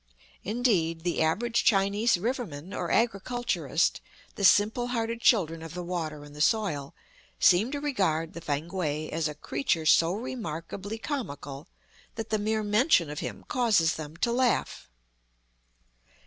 Indeed, 0.43 1.01
the 1.03 1.21
average 1.21 1.63
Chinese 1.63 2.17
river 2.17 2.47
man 2.47 2.73
or 2.73 2.89
agriculturist, 2.89 4.01
the 4.33 4.43
simple 4.43 4.87
hearted 4.87 5.21
children 5.21 5.61
of 5.61 5.75
the 5.75 5.83
water 5.83 6.23
and 6.23 6.35
the 6.35 6.41
soil, 6.41 6.95
seem 7.39 7.69
to 7.71 7.79
regard 7.79 8.33
the 8.33 8.41
Fankwae 8.41 9.11
as 9.11 9.27
a 9.27 9.35
creature 9.35 9.85
so 9.85 10.11
remarkably 10.15 10.97
comical, 10.97 11.67
that 12.15 12.31
the 12.31 12.39
mere 12.39 12.63
mention 12.63 13.11
of 13.11 13.19
him 13.19 13.45
causes 13.47 13.93
them 13.95 14.17
to 14.17 14.31
laugh. 14.31 14.89